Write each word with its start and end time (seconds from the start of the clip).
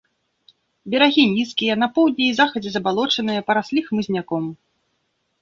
Берагі 0.93 1.25
нізкія, 1.33 1.73
на 1.83 1.87
поўдні 1.97 2.25
і 2.31 2.31
захадзе 2.39 2.69
забалочаныя, 2.79 3.45
параслі 3.51 3.79
хмызняком. 3.93 4.51